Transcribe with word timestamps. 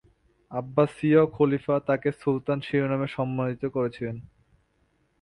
আব্বাসীয় 0.51 1.21
খলিফা 1.33 1.75
তাকে 1.87 2.09
সুলতান 2.21 2.57
শিরোনামে 2.61 3.07
সম্মানিত 3.07 3.63
করেছিলেন। 3.65 4.17